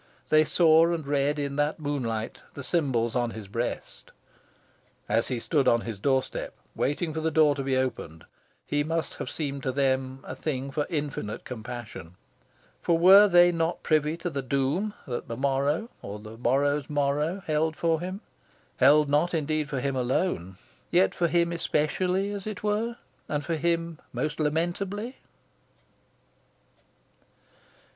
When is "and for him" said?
23.29-23.99